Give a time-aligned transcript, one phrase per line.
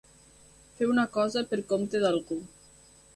[0.79, 2.39] Fer una cosa pel compte d'algú.